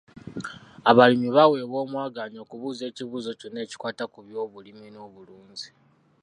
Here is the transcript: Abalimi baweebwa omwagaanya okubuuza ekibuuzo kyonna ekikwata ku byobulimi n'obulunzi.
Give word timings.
Abalimi 0.89 1.29
baweebwa 1.35 1.77
omwagaanya 1.85 2.39
okubuuza 2.41 2.83
ekibuuzo 2.89 3.31
kyonna 3.39 3.59
ekikwata 3.65 4.03
ku 4.11 4.19
byobulimi 4.25 4.85
n'obulunzi. 4.91 5.69